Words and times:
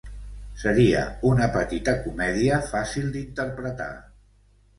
Seria 0.61 1.01
una 1.31 1.47
petita 1.57 1.93
comèdia 2.07 2.59
fàcil 2.73 3.13
d'interpretar. 3.19 3.93